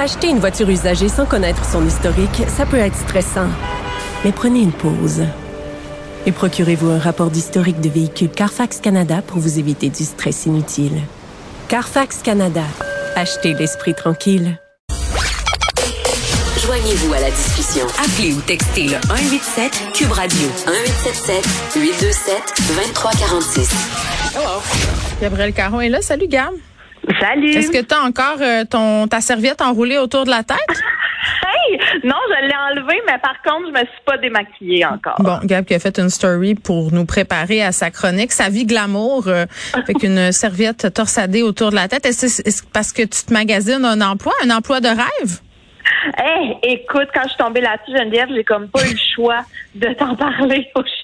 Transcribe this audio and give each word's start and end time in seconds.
Acheter 0.00 0.28
une 0.28 0.38
voiture 0.38 0.70
usagée 0.70 1.10
sans 1.10 1.26
connaître 1.26 1.62
son 1.62 1.86
historique, 1.86 2.44
ça 2.48 2.64
peut 2.64 2.78
être 2.78 2.96
stressant. 2.96 3.48
Mais 4.24 4.32
prenez 4.32 4.60
une 4.60 4.72
pause. 4.72 5.24
Et 6.24 6.32
procurez-vous 6.32 6.88
un 6.88 6.98
rapport 6.98 7.30
d'historique 7.30 7.82
de 7.82 7.90
véhicule 7.90 8.30
Carfax 8.30 8.80
Canada 8.80 9.20
pour 9.20 9.40
vous 9.40 9.58
éviter 9.58 9.90
du 9.90 10.04
stress 10.04 10.46
inutile. 10.46 11.02
Carfax 11.68 12.22
Canada. 12.22 12.62
Achetez 13.14 13.52
l'esprit 13.52 13.94
tranquille. 13.94 14.58
Joignez-vous 16.64 17.12
à 17.12 17.20
la 17.20 17.30
discussion. 17.30 17.86
Appelez 18.02 18.32
ou 18.32 18.40
textez 18.40 18.84
le 18.84 18.96
187 19.06 19.92
Cube 19.92 20.12
Radio 20.12 20.48
1877 20.66 21.44
827 21.76 22.36
2346. 22.68 23.70
Gabriel 25.20 25.52
Caron 25.52 25.80
est 25.80 25.90
là. 25.90 26.00
Salut, 26.00 26.26
Gab. 26.26 26.54
Salut. 27.20 27.50
Est-ce 27.50 27.70
que 27.70 27.82
tu 27.82 27.94
as 27.94 28.02
encore 28.02 28.38
euh, 28.40 28.64
ton, 28.64 29.08
ta 29.08 29.20
serviette 29.20 29.62
enroulée 29.62 29.98
autour 29.98 30.24
de 30.24 30.30
la 30.30 30.42
tête? 30.42 30.58
Hey! 31.22 31.78
Non, 32.02 32.16
je 32.28 32.46
l'ai 32.46 32.54
enlevé, 32.56 33.02
mais 33.06 33.18
par 33.18 33.42
contre, 33.42 33.66
je 33.66 33.72
me 33.72 33.78
suis 33.80 34.04
pas 34.06 34.16
démaquillée 34.16 34.86
encore. 34.86 35.16
Bon, 35.18 35.38
Gab 35.44 35.66
qui 35.66 35.74
a 35.74 35.78
fait 35.78 35.98
une 35.98 36.08
story 36.08 36.54
pour 36.54 36.92
nous 36.92 37.04
préparer 37.04 37.62
à 37.62 37.72
sa 37.72 37.90
chronique, 37.90 38.32
sa 38.32 38.48
vie 38.48 38.64
glamour, 38.64 39.28
euh, 39.28 39.44
avec 39.74 40.02
une 40.02 40.32
serviette 40.32 40.94
torsadée 40.94 41.42
autour 41.42 41.70
de 41.70 41.74
la 41.74 41.88
tête. 41.88 42.06
Est-ce 42.06 42.24
est 42.24 42.48
-ce 42.48 42.64
parce 42.72 42.92
que 42.92 43.02
tu 43.02 43.24
te 43.26 43.32
magasines 43.34 43.84
un 43.84 44.00
emploi, 44.00 44.32
un 44.42 44.50
emploi 44.50 44.80
de 44.80 44.88
rêve? 44.88 45.40
Hey, 46.16 46.56
écoute, 46.62 47.08
quand 47.12 47.22
je 47.24 47.28
suis 47.28 47.38
tombée 47.38 47.60
là-dessus, 47.60 47.96
Geneviève, 47.96 48.28
j'ai 48.34 48.44
comme 48.44 48.68
pas 48.68 48.82
eu 48.86 48.92
le 48.92 49.14
choix 49.14 49.44
de 49.74 49.88
t'en 49.94 50.16
parler 50.16 50.70
aujourd'hui 50.74 50.99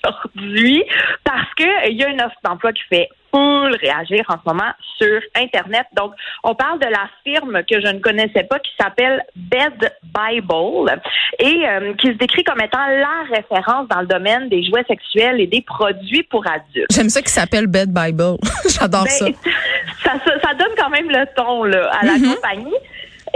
parce 1.25 1.55
que 1.57 1.91
il 1.91 1.97
y 1.97 2.05
a 2.05 2.09
une 2.09 2.21
offre 2.21 2.37
d'emploi 2.45 2.73
qui 2.73 2.83
fait 2.89 3.09
full 3.33 3.75
réagir 3.81 4.25
en 4.29 4.35
ce 4.35 4.43
moment 4.47 4.71
sur 4.99 5.21
Internet. 5.35 5.85
Donc, 5.95 6.13
on 6.45 6.55
parle 6.55 6.79
de 6.79 6.87
la 6.87 7.09
firme 7.25 7.63
que 7.69 7.81
je 7.81 7.89
ne 7.89 7.99
connaissais 7.99 8.45
pas 8.45 8.59
qui 8.61 8.71
s'appelle 8.81 9.23
Bed 9.35 9.93
Bible 10.05 11.01
et 11.41 11.67
euh, 11.69 11.93
qui 11.95 12.07
se 12.09 12.13
décrit 12.13 12.45
comme 12.45 12.61
étant 12.61 12.87
la 12.87 13.25
référence 13.37 13.89
dans 13.89 14.01
le 14.01 14.07
domaine 14.07 14.49
des 14.49 14.63
jouets 14.65 14.85
sexuels 14.89 15.41
et 15.41 15.47
des 15.47 15.61
produits 15.63 16.23
pour 16.23 16.47
adultes. 16.47 16.87
J'aime 16.93 17.09
ça 17.09 17.21
qui 17.21 17.33
s'appelle 17.33 17.67
Bed 17.67 17.91
Bible. 17.93 18.37
J'adore 18.79 19.05
Ben, 19.05 19.11
ça. 20.05 20.13
ça. 20.43 20.55
donne 20.55 20.75
quand 20.79 20.91
même 20.91 21.11
le 21.11 21.27
ton 21.37 21.65
là, 21.65 21.91
à 22.01 22.07
la 22.07 22.13
Mhm. 22.17 22.35
compagnie. 22.37 22.75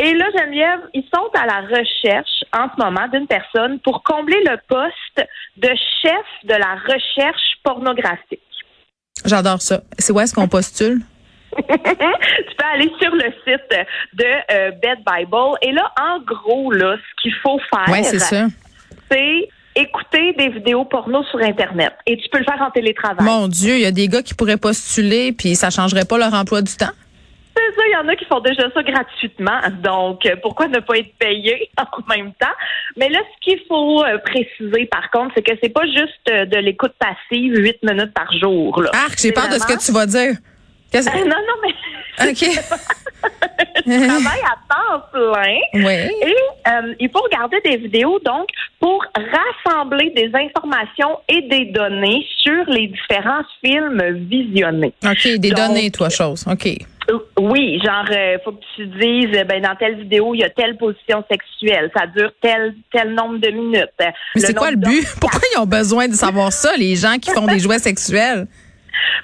Et 0.03 0.15
là, 0.15 0.25
Geneviève, 0.35 0.81
ils 0.95 1.05
sont 1.15 1.29
à 1.35 1.45
la 1.45 1.61
recherche 1.61 2.45
en 2.55 2.69
ce 2.75 2.83
moment 2.83 3.07
d'une 3.13 3.27
personne 3.27 3.79
pour 3.81 4.03
combler 4.03 4.39
le 4.47 4.57
poste 4.67 5.29
de 5.59 5.69
chef 6.03 6.25
de 6.45 6.55
la 6.55 6.75
recherche 6.89 7.59
pornographique. 7.63 8.41
J'adore 9.27 9.61
ça. 9.61 9.83
C'est 9.99 10.13
où 10.15 10.21
est-ce 10.21 10.35
qu'on 10.35 10.49
postule? 10.49 11.01
tu 11.57 11.63
peux 11.63 12.65
aller 12.73 12.91
sur 13.01 13.15
le 13.15 13.31
site 13.45 13.87
de 14.15 14.25
euh, 14.25 14.71
Bed 14.71 15.01
Bible. 15.07 15.59
Et 15.61 15.73
là, 15.73 15.93
en 16.01 16.21
gros, 16.21 16.73
là, 16.73 16.97
ce 16.97 17.23
qu'il 17.23 17.35
faut 17.43 17.59
faire, 17.59 17.93
Ouais, 17.93 18.03
c'est 18.03 18.21
ça. 18.21 18.47
c'est 19.11 19.49
écouter 19.77 20.33
des 20.39 20.49
vidéos 20.49 20.85
porno 20.87 21.23
sur 21.25 21.41
Internet. 21.41 21.93
Et 22.07 22.17
tu 22.17 22.29
peux 22.31 22.39
le 22.39 22.45
faire 22.45 22.63
en 22.63 22.71
télétravail. 22.71 23.25
Mon 23.25 23.49
Dieu, 23.49 23.75
il 23.75 23.83
y 23.83 23.87
a 23.87 23.93
des 23.93 24.09
gars 24.09 24.23
qui 24.23 24.35
pourraient 24.35 24.57
postuler 24.57 25.33
puis 25.33 25.57
ça 25.57 25.69
changerait 25.71 26.07
pas 26.07 26.17
leur 26.17 26.33
emploi 26.33 26.63
du 26.63 26.75
temps? 26.75 26.91
C'est 27.69 27.77
ça, 27.77 27.83
il 27.87 27.93
y 27.93 27.97
en 27.97 28.09
a 28.09 28.17
qui 28.17 28.25
font 28.25 28.41
déjà 28.41 28.71
ça 28.73 28.83
gratuitement. 28.83 29.61
Donc, 29.83 30.25
euh, 30.27 30.37
pourquoi 30.43 30.69
ne 30.69 30.79
pas 30.79 30.99
être 30.99 31.15
payé 31.19 31.71
en 31.79 32.15
même 32.15 32.33
temps? 32.35 32.47
Mais 32.97 33.09
là, 33.09 33.21
ce 33.35 33.41
qu'il 33.45 33.61
faut 33.69 34.05
euh, 34.05 34.19
préciser, 34.19 34.87
par 34.87 35.11
contre, 35.11 35.33
c'est 35.37 35.43
que 35.43 35.53
c'est 35.63 35.69
pas 35.69 35.87
juste 35.87 36.29
euh, 36.31 36.47
de 36.47 36.57
l'écoute 36.59 36.95
passive, 36.99 37.55
huit 37.57 37.79
minutes 37.83 38.15
par 38.15 38.33
jour. 38.33 38.83
Là. 38.83 38.91
Arc, 38.95 39.19
j'ai 39.21 39.33
peur 39.33 39.49
de 39.49 39.55
ce 39.59 39.67
que 39.67 39.85
tu 39.85 39.93
vas 39.93 40.07
dire. 40.07 40.37
Euh, 40.95 41.01
non, 41.25 41.25
non, 41.25 41.57
mais 41.63 41.75
OK. 42.31 42.45
je 43.87 44.07
travaille 44.07 44.43
à 44.45 44.57
temps 44.69 45.03
plein. 45.13 45.59
Oui. 45.75 46.11
Et 46.23 46.35
euh, 46.69 46.95
il 46.99 47.09
faut 47.11 47.21
regarder 47.21 47.61
des 47.65 47.77
vidéos, 47.77 48.19
donc, 48.25 48.49
pour 48.81 49.05
rassembler 49.15 50.11
des 50.11 50.31
informations 50.35 51.21
et 51.29 51.43
des 51.43 51.67
données 51.67 52.27
sur 52.39 52.65
les 52.67 52.89
différents 52.89 53.43
films 53.65 54.03
visionnés. 54.29 54.93
OK, 55.05 55.39
des 55.39 55.51
Donc, 55.51 55.59
données, 55.59 55.91
toi, 55.91 56.09
chose. 56.09 56.45
OK. 56.51 56.69
Euh, 57.11 57.19
Oui, 57.39 57.81
genre, 57.85 58.05
euh, 58.11 58.39
faut 58.45 58.53
que 58.53 58.65
tu 58.77 58.87
dises, 58.87 59.37
euh, 59.37 59.45
ben 59.45 59.61
dans 59.61 59.75
telle 59.77 59.97
vidéo, 59.97 60.35
il 60.35 60.41
y 60.41 60.45
a 60.45 60.51
telle 60.51 60.77
position 60.77 61.25
sexuelle, 61.31 61.91
ça 61.97 62.07
dure 62.07 62.31
tel 62.41 62.75
tel 62.93 63.15
nombre 63.15 63.39
de 63.39 63.51
minutes. 63.51 63.91
Mais 63.99 64.41
c'est 64.41 64.55
quoi 64.55 64.71
le 64.71 64.77
but? 64.77 65.07
Pourquoi 65.21 65.41
ils 65.55 65.59
ont 65.59 65.67
besoin 65.67 66.09
de 66.09 66.15
savoir 66.15 66.53
ça, 66.53 66.77
les 66.77 66.97
gens 66.97 67.17
qui 67.19 67.31
font 67.31 67.47
des 67.47 67.59
jouets 67.59 67.79
sexuels? 67.79 68.47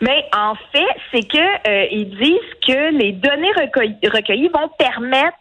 Mais 0.01 0.25
en 0.37 0.55
fait, 0.73 0.97
c'est 1.13 1.27
que 1.27 1.69
euh, 1.69 1.87
ils 1.91 2.11
disent 2.11 2.55
que 2.67 2.93
les 2.97 3.13
données 3.13 3.53
recueillies, 3.57 3.97
recueillies 4.05 4.49
vont 4.49 4.69
permettre 4.79 5.37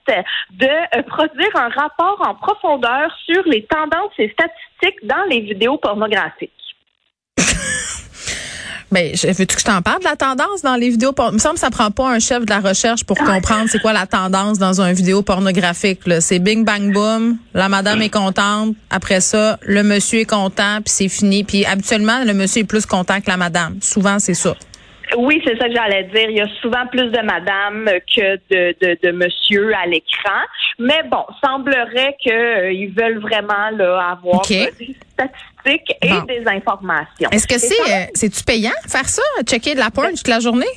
de 0.52 0.68
euh, 0.68 1.02
produire 1.04 1.56
un 1.56 1.70
rapport 1.70 2.22
en 2.26 2.36
profondeur 2.36 3.12
sur 3.26 3.44
les 3.46 3.66
tendances 3.66 4.14
et 4.18 4.30
statistiques 4.30 5.06
dans 5.06 5.24
les 5.30 5.42
vidéos 5.42 5.78
pornographiques. 5.78 6.52
Ben, 8.96 9.12
je- 9.14 9.28
veux-tu 9.28 9.56
que 9.56 9.60
je 9.60 9.66
t'en 9.66 9.82
parle 9.82 10.00
de 10.00 10.06
la 10.06 10.16
tendance 10.16 10.62
dans 10.64 10.76
les 10.76 10.90
vidéos? 10.90 11.12
por- 11.12 11.30
Il 11.32 11.34
me 11.34 11.40
semble 11.40 11.56
que 11.56 11.60
ça 11.60 11.70
prend 11.70 11.92
pas 11.92 12.10
un 12.10 12.20
chef 12.20 12.46
de 12.46 12.50
la 12.50 12.62
recherche 12.62 13.04
pour 13.04 13.18
comprendre 13.18 13.66
c'est 13.68 13.80
quoi 13.80 13.92
la 13.92 14.08
tendance 14.08 14.58
dans 14.58 14.80
un 14.82 14.94
vidéo 14.94 15.22
pornographique. 15.22 16.00
C'est 16.22 16.40
bing 16.40 16.64
bang 16.64 16.94
boom, 16.94 17.38
la 17.54 17.68
madame 17.68 18.02
est 18.02 18.10
contente. 18.10 18.76
Après 18.90 19.20
ça, 19.20 19.60
le 19.64 19.84
monsieur 19.84 20.20
est 20.22 20.30
content, 20.30 20.78
puis 20.78 20.94
c'est 20.98 21.10
fini. 21.10 21.44
Puis 21.44 21.66
habituellement, 21.66 22.24
le 22.26 22.34
monsieur 22.34 22.62
est 22.62 22.66
plus 22.68 22.86
content 22.86 23.20
que 23.20 23.30
la 23.30 23.38
madame. 23.38 23.78
Souvent, 23.82 24.18
c'est 24.20 24.34
ça. 24.34 24.56
Oui, 25.18 25.40
c'est 25.46 25.56
ça 25.60 25.68
que 25.68 25.74
j'allais 25.76 26.06
dire. 26.06 26.30
Il 26.32 26.38
y 26.38 26.42
a 26.42 26.48
souvent 26.62 26.88
plus 26.90 27.12
de 27.12 27.22
madame 27.22 27.86
que 28.16 28.38
de, 28.50 28.76
de, 28.82 28.98
de 29.04 29.12
monsieur 29.12 29.72
à 29.76 29.86
l'écran. 29.86 30.40
Mais 30.80 31.02
bon, 31.12 31.24
semblerait 31.46 32.16
qu'ils 32.20 32.92
veulent 32.92 33.20
vraiment 33.20 33.70
là, 33.78 34.12
avoir 34.18 34.38
OK. 34.38 34.52
euh, 34.52 34.66
des 34.80 34.96
statistiques 35.16 35.96
et 36.02 36.10
Bon. 36.10 36.22
des 36.24 36.44
informations. 36.48 37.30
Est-ce 37.32 37.48
que 37.48 37.58
c'est, 37.58 37.74
euh, 37.82 38.06
c'est-tu 38.14 38.44
payant 38.44 38.72
faire 38.88 39.10
ça, 39.10 39.24
checker 39.48 39.74
de 39.74 39.80
la 39.80 39.90
porn 39.90 40.12
toute 40.14 40.28
la 40.28 40.40
journée? 40.40 40.68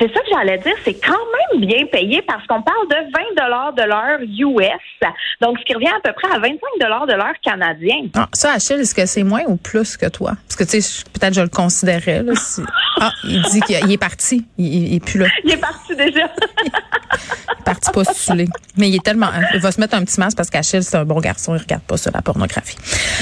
C'est 0.00 0.12
ça 0.12 0.20
que 0.20 0.26
j'allais 0.30 0.58
dire. 0.58 0.74
C'est 0.84 0.94
quand 0.94 1.12
même 1.12 1.60
bien 1.64 1.86
payé 1.86 2.20
parce 2.26 2.44
qu'on 2.46 2.60
parle 2.60 2.88
de 2.90 2.96
20 2.96 3.76
de 3.76 3.88
l'heure 3.88 4.18
US. 4.20 5.10
Donc, 5.40 5.58
ce 5.60 5.64
qui 5.64 5.74
revient 5.74 5.86
à 5.88 6.00
peu 6.02 6.12
près 6.12 6.28
à 6.34 6.38
25 6.40 6.58
de 6.80 7.14
l'heure 7.14 7.34
canadien. 7.42 7.96
Ah, 8.14 8.28
ça, 8.32 8.52
Achille, 8.54 8.80
est-ce 8.80 8.94
que 8.94 9.06
c'est 9.06 9.22
moins 9.22 9.42
ou 9.46 9.56
plus 9.56 9.96
que 9.96 10.06
toi? 10.06 10.32
Parce 10.48 10.56
que, 10.56 10.64
tu 10.64 10.80
sais, 10.82 11.04
peut-être 11.12 11.34
je 11.34 11.40
le 11.40 11.48
considérais. 11.48 12.22
Là, 12.22 12.32
si- 12.34 12.62
Ah, 13.00 13.12
il 13.24 13.42
dit 13.42 13.60
qu'il 13.60 13.78
il 13.84 13.92
est 13.92 13.98
parti. 13.98 14.44
Il, 14.58 14.66
il 14.88 14.94
est 14.96 15.00
plus 15.04 15.18
là. 15.20 15.26
Il 15.44 15.52
est 15.52 15.56
parti 15.58 15.94
déjà. 15.94 16.28
Il 16.64 17.60
est 17.60 17.64
parti 17.64 17.90
postuler. 17.92 18.46
Mais 18.76 18.88
il 18.88 18.94
est 18.96 19.04
tellement... 19.04 19.28
Il 19.54 19.60
va 19.60 19.72
se 19.72 19.80
mettre 19.80 19.94
un 19.96 20.04
petit 20.04 20.18
masque 20.20 20.36
parce 20.36 20.50
qu'Achille, 20.50 20.82
c'est 20.84 20.96
un 20.96 21.04
bon 21.04 21.18
garçon. 21.20 21.54
Il 21.56 21.58
regarde 21.60 21.82
pas 21.82 21.96
ça, 21.96 22.10
la 22.14 22.22
pornographie. 22.22 22.76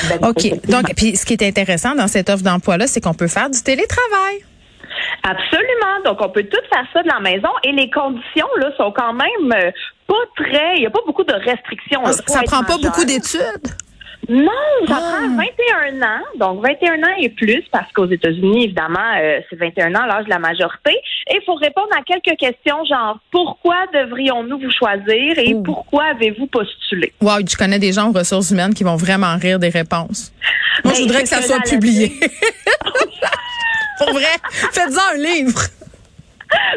Ben, 0.08 0.28
OK. 0.28 0.66
Donc, 0.68 0.94
puis 0.96 1.16
ce 1.16 1.24
qui 1.24 1.32
est 1.32 1.42
intéressant 1.42 1.94
dans 1.94 2.06
cette 2.08 2.28
offre 2.30 2.42
d'emploi-là, 2.42 2.86
c'est 2.86 3.00
qu'on 3.00 3.14
peut 3.14 3.26
faire 3.28 3.48
du 3.50 3.60
télétravail. 3.62 4.44
Absolument. 5.22 6.00
Donc, 6.04 6.20
on 6.20 6.28
peut 6.28 6.44
tout 6.44 6.60
faire 6.72 6.84
ça 6.92 7.02
de 7.02 7.08
la 7.08 7.20
maison 7.20 7.48
et 7.64 7.72
les 7.72 7.90
conditions 7.90 8.48
là 8.58 8.70
sont 8.76 8.92
quand 8.92 9.12
même 9.12 9.52
euh, 9.52 9.70
pas 10.06 10.14
très. 10.44 10.74
Il 10.76 10.80
n'y 10.80 10.86
a 10.86 10.90
pas 10.90 11.00
beaucoup 11.06 11.24
de 11.24 11.32
restrictions. 11.34 12.02
là. 12.02 12.12
ça 12.12 12.42
prend 12.42 12.62
pas 12.62 12.76
majeur. 12.76 12.90
beaucoup 12.90 13.04
d'études? 13.04 13.68
Non, 14.26 14.46
ça 14.88 14.96
Ah. 15.00 15.18
prend 15.18 15.36
21 15.36 16.02
ans. 16.02 16.22
Donc, 16.38 16.64
21 16.66 16.94
ans 17.02 17.14
et 17.18 17.28
plus, 17.28 17.62
parce 17.70 17.92
qu'aux 17.92 18.06
États-Unis, 18.06 18.64
évidemment, 18.64 18.98
euh, 19.20 19.40
c'est 19.50 19.56
21 19.56 19.94
ans 19.96 20.06
l'âge 20.06 20.24
de 20.24 20.30
la 20.30 20.38
majorité. 20.38 20.92
Et 21.30 21.36
il 21.36 21.42
faut 21.44 21.54
répondre 21.56 21.88
à 21.94 22.00
quelques 22.02 22.38
questions, 22.38 22.82
genre 22.86 23.18
pourquoi 23.30 23.76
devrions-nous 23.92 24.58
vous 24.60 24.70
choisir 24.70 25.38
et 25.38 25.52
Ouh. 25.54 25.62
pourquoi 25.62 26.04
avez-vous 26.04 26.46
postulé? 26.46 27.12
Wow, 27.20 27.40
je 27.46 27.54
connais 27.54 27.78
des 27.78 27.92
gens 27.92 28.08
aux 28.08 28.12
ressources 28.12 28.50
humaines 28.50 28.72
qui 28.72 28.82
vont 28.84 28.96
vraiment 28.96 29.36
rire 29.36 29.58
des 29.58 29.68
réponses. 29.68 30.32
Moi, 30.84 30.94
je 30.94 31.00
Ben, 31.00 31.06
voudrais 31.06 31.22
que 31.22 31.28
ça 31.28 31.42
soit 31.42 31.60
publié. 31.60 32.12
Pour 33.98 34.12
vrai, 34.12 34.36
faites-en 34.72 35.14
un 35.14 35.16
livre. 35.18 35.60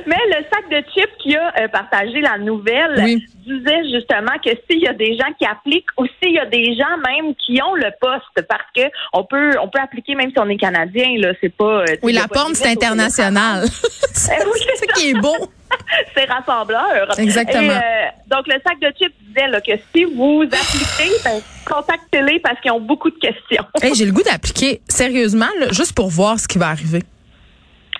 Mais 0.07 0.15
le 0.29 0.43
sac 0.51 0.69
de 0.71 0.77
chips 0.91 1.11
qui 1.21 1.35
a 1.35 1.53
euh, 1.59 1.67
partagé 1.67 2.19
la 2.21 2.37
nouvelle 2.39 2.99
Oui. 3.03 3.23
disait 3.45 3.83
justement 3.93 4.31
que 4.43 4.49
s'il 4.67 4.79
y 4.81 4.87
a 4.87 4.93
des 4.93 5.15
gens 5.17 5.31
qui 5.37 5.45
appliquent 5.45 5.89
ou 5.97 6.05
s'il 6.19 6.33
y 6.33 6.39
a 6.39 6.45
des 6.45 6.75
gens 6.75 6.97
même 7.05 7.35
qui 7.35 7.61
ont 7.61 7.75
le 7.75 7.91
poste, 8.01 8.47
parce 8.47 8.63
que 8.75 8.83
on 9.13 9.23
peut 9.25 9.51
on 9.61 9.67
peut 9.67 9.79
appliquer 9.79 10.15
même 10.15 10.31
si 10.31 10.39
on 10.39 10.49
est 10.49 10.57
canadien 10.57 11.09
là, 11.19 11.33
c'est 11.41 11.55
pas. 11.55 11.81
euh, 11.81 11.95
Oui, 12.01 12.13
la 12.13 12.27
porn, 12.27 12.55
c'est 12.55 12.69
international. 12.69 13.65
Oui, 13.65 13.69
c'est 14.13 14.75
ça 14.77 14.85
qui 14.95 15.09
est 15.09 15.19
beau. 15.19 15.35
c'est 16.15 16.25
rassembleur. 16.25 17.07
Exactement. 17.17 17.61
Et, 17.61 17.75
euh, 17.75 18.07
donc, 18.29 18.47
le 18.47 18.53
sac 18.65 18.79
de 18.81 18.87
chips 18.97 19.13
disait 19.27 19.47
là, 19.47 19.61
que 19.61 19.71
si 19.95 20.05
vous 20.05 20.43
appliquez, 20.43 21.11
ben, 21.23 21.41
contactez-les 21.65 22.39
parce 22.39 22.59
qu'ils 22.61 22.71
ont 22.71 22.79
beaucoup 22.81 23.09
de 23.09 23.17
questions. 23.19 23.63
Hey, 23.81 23.93
j'ai 23.95 24.05
le 24.05 24.11
goût 24.11 24.23
d'appliquer 24.23 24.81
sérieusement, 24.87 25.47
là, 25.59 25.67
juste 25.71 25.93
pour 25.93 26.09
voir 26.09 26.39
ce 26.39 26.47
qui 26.47 26.57
va 26.57 26.67
arriver. 26.69 27.03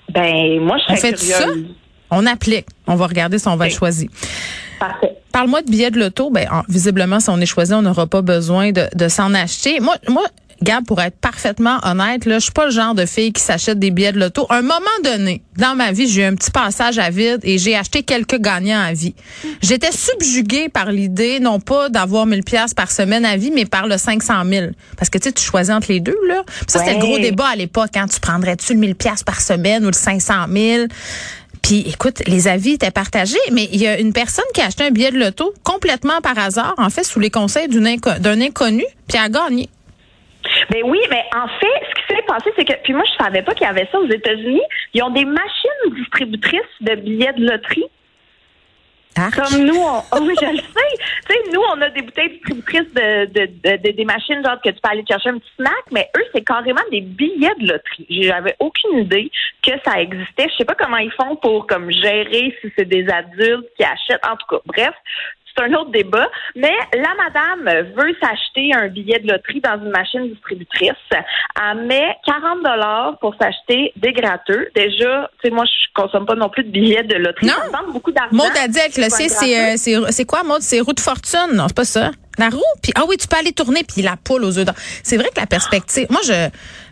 Ben, 0.09 0.59
moi, 0.61 0.77
je 0.77 0.93
On 0.93 0.95
serais 0.95 1.11
fait 1.11 1.17
ça? 1.17 1.45
On 2.09 2.25
applique. 2.25 2.65
On 2.87 2.95
va 2.95 3.07
regarder 3.07 3.37
si 3.39 3.47
on 3.47 3.55
va 3.57 3.67
être 3.67 3.75
choisi. 3.77 4.09
Parfait. 4.79 5.17
Parle-moi 5.33 5.61
de 5.61 5.69
billets 5.69 5.91
de 5.91 5.99
loto. 5.99 6.29
Ben, 6.29 6.47
en- 6.51 6.63
visiblement, 6.69 7.19
si 7.19 7.29
on 7.29 7.37
est 7.41 7.45
choisi, 7.45 7.73
on 7.73 7.81
n'aura 7.81 8.07
pas 8.07 8.21
besoin 8.21 8.71
de, 8.71 8.87
de 8.95 9.07
s'en 9.09 9.33
acheter. 9.33 9.79
Moi, 9.81 9.95
moi, 10.07 10.23
Gab, 10.63 10.85
pour 10.85 10.99
être 11.01 11.17
parfaitement 11.17 11.77
honnête, 11.83 12.25
là, 12.25 12.39
je 12.39 12.43
suis 12.45 12.51
pas 12.51 12.65
le 12.65 12.71
genre 12.71 12.95
de 12.95 13.05
fille 13.05 13.31
qui 13.31 13.41
s'achète 13.43 13.77
des 13.77 13.91
billets 13.91 14.11
de 14.11 14.19
loto. 14.19 14.47
À 14.49 14.55
un 14.57 14.61
moment 14.63 14.79
donné, 15.03 15.43
dans 15.55 15.75
ma 15.75 15.91
vie, 15.91 16.07
j'ai 16.07 16.21
eu 16.21 16.25
un 16.25 16.33
petit 16.35 16.49
passage 16.51 16.97
à 16.97 17.09
vide 17.11 17.39
et 17.43 17.57
j'ai 17.57 17.75
acheté 17.75 18.01
quelques 18.03 18.39
gagnants 18.39 18.79
à 18.81 18.91
vie. 18.93 19.13
J'étais 19.61 19.91
subjuguée 19.91 20.69
par 20.69 20.91
l'idée, 20.91 21.39
non 21.39 21.59
pas 21.59 21.89
d'avoir 21.89 22.25
1000 22.25 22.43
pièces 22.43 22.73
par 22.73 22.91
semaine 22.91 23.23
à 23.25 23.37
vie, 23.37 23.51
mais 23.53 23.65
par 23.65 23.87
le 23.87 23.97
500 23.97 24.33
000. 24.49 24.67
Parce 24.97 25.09
que 25.09 25.17
tu 25.19 25.25
sais, 25.29 25.33
tu 25.33 25.43
choisis 25.43 25.73
entre 25.73 25.91
les 25.91 25.99
deux, 25.99 26.17
là. 26.27 26.43
Puis 26.47 26.65
ça, 26.69 26.79
c'était 26.79 26.93
le 26.93 26.99
gros 26.99 27.17
débat 27.19 27.47
à 27.49 27.55
l'époque. 27.55 27.89
Quand 27.93 28.07
tu 28.07 28.19
prendrais-tu 28.19 28.73
le 28.73 28.79
1000 28.79 28.95
pièces 28.95 29.23
par 29.23 29.39
semaine 29.41 29.83
ou 29.83 29.87
le 29.87 29.93
500 29.93 30.33
000? 30.51 30.85
Puis 31.61 31.81
écoute, 31.87 32.21
les 32.27 32.47
avis 32.47 32.71
étaient 32.71 32.91
partagés, 32.91 33.37
mais 33.51 33.67
il 33.73 33.81
y 33.81 33.87
a 33.87 33.99
une 33.99 34.13
personne 34.13 34.45
qui 34.53 34.61
a 34.61 34.65
acheté 34.67 34.85
un 34.85 34.91
billet 34.91 35.11
de 35.11 35.17
loto 35.19 35.53
complètement 35.63 36.21
par 36.21 36.37
hasard, 36.39 36.75
en 36.77 36.89
fait, 36.89 37.03
sous 37.03 37.19
les 37.19 37.29
conseils 37.29 37.67
inco- 37.67 38.19
d'un 38.19 38.39
inconnu, 38.41 38.85
puis 39.07 39.17
a 39.17 39.27
gagné. 39.27 39.69
Ben 40.69 40.81
oui, 40.85 40.99
mais 41.09 41.23
en 41.35 41.47
fait, 41.47 41.85
ce 41.89 42.01
qui 42.01 42.15
s'est 42.15 42.21
passé, 42.23 42.51
c'est 42.57 42.65
que, 42.65 42.73
puis 42.83 42.93
moi, 42.93 43.03
je 43.05 43.23
savais 43.23 43.41
pas 43.41 43.53
qu'il 43.53 43.65
y 43.67 43.69
avait 43.69 43.87
ça 43.91 43.99
aux 43.99 44.07
États-Unis. 44.09 44.61
Ils 44.93 45.03
ont 45.03 45.09
des 45.09 45.25
machines 45.25 45.93
distributrices 45.95 46.61
de 46.81 46.95
billets 46.95 47.33
de 47.33 47.45
loterie. 47.49 47.85
Arc. 49.19 49.33
Comme 49.35 49.63
nous, 49.65 49.75
on, 49.75 49.97
oh 50.11 50.17
oui, 50.21 50.35
je 50.39 50.45
le 50.45 50.57
sais. 50.57 50.63
Tu 51.27 51.33
sais, 51.33 51.39
nous, 51.51 51.61
on 51.73 51.81
a 51.81 51.89
des 51.89 52.03
bouteilles 52.03 52.29
distributrices 52.29 52.93
de, 52.93 53.25
de, 53.25 53.45
de- 53.47 53.77
de- 53.81 53.91
des 53.91 54.05
machines, 54.05 54.43
genre 54.45 54.61
que 54.63 54.69
tu 54.69 54.75
peux 54.79 54.89
aller 54.91 55.03
chercher 55.09 55.29
un 55.29 55.39
petit 55.39 55.51
snack, 55.55 55.85
mais 55.91 56.07
eux, 56.15 56.23
c'est 56.35 56.43
carrément 56.45 56.83
des 56.91 57.01
billets 57.01 57.55
de 57.59 57.67
loterie. 57.67 58.05
J'avais 58.09 58.55
aucune 58.59 58.99
idée 58.99 59.31
que 59.63 59.71
ça 59.83 59.99
existait. 59.99 60.47
Je 60.51 60.57
sais 60.57 60.65
pas 60.65 60.75
comment 60.75 60.97
ils 60.97 61.11
font 61.13 61.35
pour 61.35 61.65
comme 61.65 61.89
gérer 61.91 62.55
si 62.61 62.71
c'est 62.77 62.85
des 62.87 63.07
adultes 63.09 63.67
qui 63.75 63.83
achètent. 63.83 64.23
En 64.23 64.35
tout 64.35 64.45
cas, 64.55 64.61
bref. 64.65 64.93
C'est 65.57 65.63
un 65.63 65.73
autre 65.73 65.91
débat. 65.91 66.27
Mais 66.55 66.73
la 66.93 67.13
madame 67.15 67.91
veut 67.95 68.15
s'acheter 68.21 68.71
un 68.73 68.87
billet 68.87 69.19
de 69.19 69.31
loterie 69.31 69.61
dans 69.61 69.77
une 69.83 69.89
machine 69.89 70.29
distributrice. 70.29 70.91
Elle 71.11 71.85
met 71.85 72.15
40 72.25 72.63
dollars 72.63 73.17
pour 73.19 73.35
s'acheter 73.39 73.91
des 73.95 74.13
gratteux. 74.13 74.69
Déjà, 74.75 75.29
tu 75.41 75.49
sais, 75.49 75.53
moi, 75.53 75.65
je 75.65 76.01
consomme 76.01 76.25
pas 76.25 76.35
non 76.35 76.49
plus 76.49 76.63
de 76.63 76.69
billets 76.69 77.03
de 77.03 77.15
loterie. 77.15 77.47
Non. 77.47 77.53
Ça 77.71 77.81
me 77.87 77.91
beaucoup 77.91 78.11
d'argent. 78.11 78.29
Maud 78.35 78.51
a 78.61 78.67
dit 78.67 78.79
avec 78.79 78.97
le 78.97 79.09
C, 79.09 79.27
gratteux. 79.27 79.45
euh, 79.45 79.73
c'est, 79.77 80.11
c'est 80.11 80.25
quoi, 80.25 80.43
Maud? 80.43 80.61
C'est 80.61 80.79
roue 80.79 80.93
de 80.93 80.99
fortune? 80.99 81.53
Non, 81.53 81.65
c'est 81.67 81.75
pas 81.75 81.85
ça. 81.85 82.11
La 82.37 82.49
roue? 82.49 82.61
Puis, 82.83 82.91
ah 82.95 83.03
oui, 83.07 83.17
tu 83.17 83.27
peux 83.27 83.37
aller 83.37 83.51
tourner, 83.51 83.83
puis 83.83 84.03
la 84.03 84.15
poule 84.15 84.43
aux 84.43 84.59
œufs 84.59 84.65
d'or. 84.65 84.75
C'est 85.01 85.17
vrai 85.17 85.29
que 85.33 85.39
la 85.39 85.47
perspective, 85.47 86.05
moi, 86.11 86.21
je, 86.23 86.49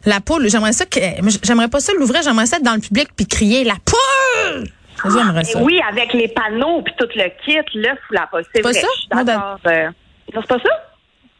la 0.09 0.19
poule, 0.19 0.50
j'aimerais 0.50 0.73
ça 0.73 0.85
que, 0.85 1.00
j'aimerais 1.44 1.67
pas 1.67 1.79
ça 1.79 1.94
l'ouvrir, 1.94 2.23
j'aimerais 2.23 2.47
ça 2.47 2.57
être 2.57 2.63
dans 2.63 2.73
le 2.73 2.79
public 2.79 3.09
puis 3.15 3.27
crier 3.27 3.63
la 3.63 3.75
poule! 3.85 3.94
Ça, 5.09 5.17
J'aimerais 5.17 5.43
ça. 5.43 5.61
Oui, 5.61 5.79
avec 5.89 6.13
les 6.13 6.27
panneaux 6.27 6.81
puis 6.81 6.93
tout 6.97 7.07
le 7.15 7.29
kit, 7.45 7.57
l'œuf 7.75 7.97
ou 8.09 8.13
la 8.13 8.27
poche. 8.27 8.45
C'est 8.53 8.61
Pas 8.61 8.71
vrai, 8.71 8.79
ça? 8.81 8.87
je 8.95 8.99
suis 9.01 9.25
d'accord. 9.25 9.57
euh, 9.67 9.87
non, 10.33 10.41
c'est 10.41 10.47
pas 10.47 10.59
ça? 10.59 10.69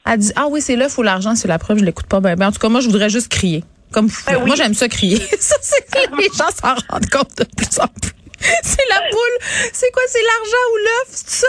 Elle 0.08 0.20
dit, 0.20 0.32
ah 0.36 0.46
oui, 0.50 0.62
c'est 0.62 0.76
l'œuf 0.76 0.98
ou 0.98 1.02
l'argent, 1.04 1.34
c'est 1.36 1.48
la 1.48 1.58
preuve, 1.58 1.80
je 1.80 1.86
l'écoute 1.86 2.06
pas 2.08 2.20
bien. 2.20 2.36
En 2.48 2.52
tout 2.52 2.60
cas, 2.60 2.70
moi, 2.70 2.80
je 2.80 2.86
voudrais 2.88 3.10
juste 3.10 3.30
crier. 3.32 3.64
Comme 3.92 4.10
fou. 4.10 4.24
Ben 4.30 4.38
oui. 4.40 4.48
Moi, 4.48 4.56
j'aime 4.56 4.74
ça 4.74 4.88
crier. 4.88 5.18
ça, 5.40 5.56
c'est 5.62 5.86
les 6.18 6.26
gens 6.28 6.50
s'en 6.54 6.76
rendent 6.90 7.10
compte 7.10 7.38
de 7.38 7.44
plus 7.56 7.80
en 7.80 7.88
plus. 7.88 8.12
C'est 8.62 8.84
la 8.90 8.98
poule. 9.10 9.48
C'est 9.74 9.90
quoi? 9.92 10.04
C'est 10.08 10.20
l'argent 10.20 10.66
ou 10.74 10.78
l'œuf? 10.78 11.08
C'est 11.08 11.30
ça? 11.46 11.48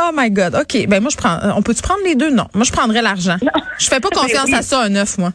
Oh 0.00 0.10
my 0.14 0.30
God. 0.30 0.54
OK. 0.56 0.86
Ben, 0.88 1.00
moi, 1.00 1.10
je 1.12 1.16
prends, 1.16 1.34
euh, 1.44 1.52
on 1.54 1.62
peut-tu 1.62 1.82
prendre 1.82 2.00
les 2.04 2.14
deux? 2.16 2.30
Non. 2.30 2.46
Moi, 2.54 2.64
je 2.64 2.72
prendrais 2.72 3.02
l'argent. 3.02 3.36
Je 3.78 3.86
fais 3.86 4.00
pas 4.00 4.08
confiance 4.08 4.46
Ben 4.46 4.52
oui. 4.52 4.58
à 4.58 4.62
ça, 4.62 4.80
un 4.82 4.94
œuf, 4.96 5.18
moi. 5.18 5.32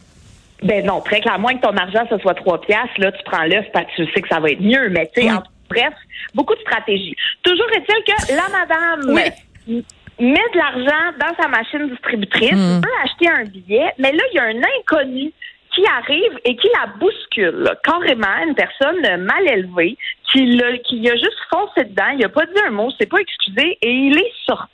Ben 0.63 0.83
non, 0.85 0.99
très 1.01 1.21
clairement, 1.21 1.49
que 1.49 1.61
ton 1.61 1.77
argent, 1.77 2.03
ce 2.09 2.17
soit 2.17 2.33
3 2.33 2.61
piastres, 2.61 2.99
là, 2.99 3.11
tu 3.11 3.23
prends 3.23 3.43
l'œuf 3.43 3.65
parce 3.73 3.85
que 3.95 4.03
tu 4.03 4.11
sais 4.11 4.21
que 4.21 4.27
ça 4.27 4.39
va 4.39 4.49
être 4.49 4.59
mieux. 4.61 4.89
Mais 4.89 5.09
tu 5.13 5.21
sais, 5.21 5.27
Oui. 5.27 5.33
en- 5.33 5.43
bref, 5.73 5.93
beaucoup 6.33 6.55
de 6.55 6.61
stratégies. 6.61 7.15
Toujours 7.43 7.69
est-il 7.77 8.03
que 8.03 8.35
la 8.35 8.47
madame 8.59 9.01
Oui. 9.15 9.83
met 10.19 10.47
de 10.53 10.57
l'argent 10.57 11.05
dans 11.19 11.33
sa 11.41 11.47
machine 11.47 11.89
distributrice, 11.89 12.51
Hmm. 12.53 12.81
veut 12.85 12.97
acheter 13.03 13.29
un 13.29 13.43
billet, 13.45 13.91
mais 13.97 14.11
là, 14.11 14.23
il 14.31 14.35
y 14.35 14.39
a 14.39 14.43
un 14.43 14.61
inconnu 14.79 15.31
qui 15.73 15.83
arrive 15.99 16.33
et 16.43 16.55
qui 16.57 16.67
la 16.79 16.87
bouscule. 16.99 17.55
là. 17.65 17.75
Carrément, 17.83 18.35
une 18.45 18.55
personne 18.55 19.01
mal 19.23 19.43
élevée 19.47 19.97
qui, 20.31 20.61
qui 20.85 21.09
a 21.09 21.15
juste 21.15 21.41
foncé 21.49 21.85
dedans, 21.85 22.09
il 22.17 22.25
a 22.25 22.29
pas 22.29 22.45
dit 22.45 22.61
un 22.67 22.71
mot, 22.71 22.91
s'est 22.99 23.05
pas 23.07 23.19
excusé 23.19 23.77
et 23.81 23.89
il 23.89 24.17
est 24.17 24.33
sorti. 24.45 24.67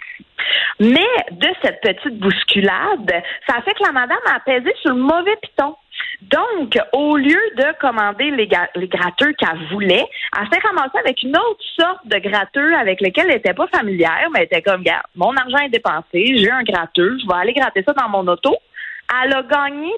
Mais 0.80 1.06
de 1.32 1.48
cette 1.62 1.82
petite 1.82 2.18
bousculade, 2.20 3.12
ça 3.48 3.62
fait 3.64 3.74
que 3.76 3.84
la 3.86 3.92
madame 3.92 4.18
a 4.34 4.40
pesé 4.40 4.74
sur 4.82 4.92
le 4.96 5.02
mauvais 5.02 5.36
piton. 5.42 5.76
Donc, 6.22 6.78
au 6.94 7.16
lieu 7.16 7.40
de 7.58 7.80
commander 7.80 8.32
les, 8.32 8.50
les 8.76 8.88
gratteux 8.88 9.34
qu'elle 9.34 9.68
voulait, 9.72 10.06
elle 10.38 10.48
s'est 10.52 10.68
ramassée 10.68 10.98
avec 11.00 11.22
une 11.22 11.38
autre 11.38 11.64
sorte 11.80 12.06
de 12.06 12.18
gratteux 12.18 12.76
avec 12.76 13.02
lequel 13.02 13.28
elle 13.28 13.36
n'était 13.36 13.54
pas 13.54 13.68
familière, 13.68 14.28
mais 14.34 14.40
elle 14.40 14.46
était 14.46 14.62
comme, 14.62 14.80
regarde, 14.80 15.04
mon 15.16 15.36
argent 15.36 15.60
est 15.60 15.70
dépensé, 15.70 16.38
j'ai 16.38 16.52
un 16.52 16.64
gratteux, 16.64 17.18
je 17.22 17.28
vais 17.28 17.40
aller 17.40 17.54
gratter 17.54 17.84
ça 17.86 17.94
dans 17.94 18.10
mon 18.10 18.28
auto. 18.28 18.56
Elle 19.24 19.34
a 19.34 19.44
gagné 19.44 19.90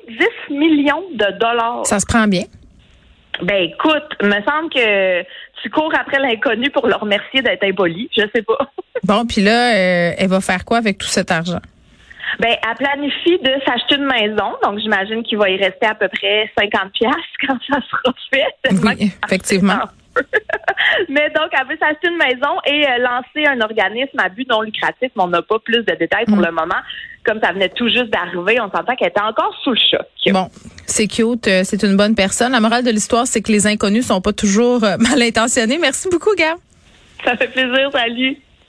10 0.50 0.56
millions 0.56 1.04
de 1.14 1.40
dollars. 1.40 1.86
Ça 1.86 2.00
se 2.00 2.06
prend 2.06 2.28
bien? 2.28 2.44
Ben 3.42 3.70
écoute, 3.72 4.16
me 4.22 4.42
semble 4.44 4.70
que 4.74 5.22
tu 5.62 5.70
cours 5.70 5.92
après 5.98 6.20
l'inconnu 6.20 6.70
pour 6.70 6.86
le 6.88 6.96
remercier 6.96 7.42
d'être 7.42 7.64
impoli. 7.64 8.10
Je 8.16 8.24
sais 8.34 8.42
pas. 8.42 8.58
Bon, 9.04 9.26
puis 9.26 9.42
là, 9.42 9.76
euh, 9.76 10.12
elle 10.18 10.28
va 10.28 10.42
faire 10.42 10.66
quoi 10.66 10.78
avec 10.78 10.98
tout 10.98 11.08
cet 11.08 11.32
argent? 11.32 11.62
Ben, 12.40 12.56
elle 12.68 12.76
planifie 12.78 13.38
de 13.40 13.52
s'acheter 13.66 13.96
une 13.96 14.06
maison, 14.06 14.54
donc 14.64 14.80
j'imagine 14.80 15.24
qu'il 15.24 15.38
va 15.38 15.50
y 15.50 15.58
rester 15.58 15.86
à 15.88 15.96
peu 15.96 16.08
près 16.10 16.52
50 16.58 16.92
pièces 16.94 17.12
quand 17.48 17.58
ça 17.70 17.80
sera 17.90 18.14
fait. 18.32 18.46
Oui, 18.72 19.12
effectivement. 19.26 19.80
Mais 21.10 21.30
donc, 21.30 21.50
elle 21.54 21.68
veut 21.68 21.78
s'acheter 21.80 22.08
une 22.10 22.18
maison 22.18 22.58
et 22.66 22.86
euh, 22.86 22.98
lancer 22.98 23.48
un 23.48 23.62
organisme 23.62 24.20
à 24.20 24.28
but 24.30 24.50
non 24.50 24.62
lucratif, 24.62 25.12
mais 25.16 25.24
on 25.24 25.28
n'a 25.28 25.42
pas 25.42 25.60
plus 25.60 25.84
de 25.86 25.94
détails 25.96 26.26
pour 26.26 26.38
Mm. 26.38 26.46
le 26.46 26.52
moment. 26.52 26.76
Comme 27.24 27.40
ça 27.42 27.52
venait 27.52 27.70
tout 27.70 27.88
juste 27.88 28.10
d'arriver, 28.10 28.60
on 28.60 28.70
s'entend 28.72 28.96
qu'elle 28.96 29.10
était 29.10 29.22
encore 29.22 29.54
sous 29.64 29.72
le 29.72 29.78
choc. 29.78 30.08
Bon, 30.34 30.50
c'est 30.86 31.08
cute, 31.08 31.48
euh, 31.48 31.62
c'est 31.64 31.84
une 31.84 31.96
bonne 31.96 32.16
personne. 32.16 32.52
La 32.52 32.60
morale 32.60 32.84
de 32.84 32.90
l'histoire, 32.92 33.28
c'est 33.28 33.42
que 33.42 33.52
les 33.52 33.68
inconnus 33.68 34.08
sont 34.08 34.20
pas 34.22 34.34
toujours 34.34 34.84
euh, 34.84 34.98
mal 35.10 35.22
intentionnés. 35.22 35.78
Merci 35.80 36.10
beaucoup, 36.10 36.34
Gab. 36.36 36.58
Ça 37.24 37.36
fait 37.38 37.48
plaisir, 37.50 37.90
salut. 37.94 38.38